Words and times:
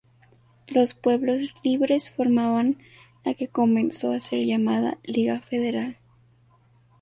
Los 0.67 0.95
"pueblos 0.95 1.53
libres" 1.63 2.09
formaban 2.09 2.79
la 3.23 3.35
que 3.35 3.49
comenzó 3.49 4.11
a 4.11 4.19
ser 4.19 4.43
llamada 4.47 4.97
Liga 5.03 5.39
Federal. 5.41 5.99